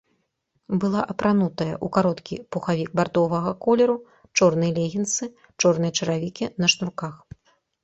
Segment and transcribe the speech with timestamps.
[0.83, 3.97] Была апранутая ў кароткі пухавік бардовага колеру,
[4.37, 5.31] чорныя легінсы,
[5.61, 7.15] чорныя чаравікі на шнурках.